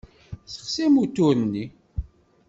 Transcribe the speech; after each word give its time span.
Ssexsi 0.51 0.79
amutur-nni. 0.87 1.65